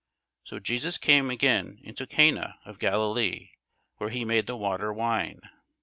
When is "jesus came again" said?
0.57-1.77